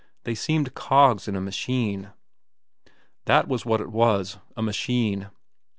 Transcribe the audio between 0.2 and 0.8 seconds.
They seemed